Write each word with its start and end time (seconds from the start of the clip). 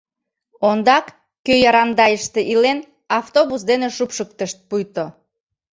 Ондак 0.69 1.05
кӧ 1.45 1.53
Ярандайыште 1.69 2.41
илен— 2.53 2.79
автобус 3.19 3.61
дене 3.69 3.87
шупшыктышт 3.97 4.57
пуйто... 4.69 5.05